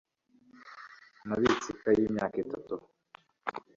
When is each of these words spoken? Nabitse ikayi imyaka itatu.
Nabitse 1.27 1.67
ikayi 1.73 2.01
imyaka 2.09 2.37
itatu. 2.43 2.75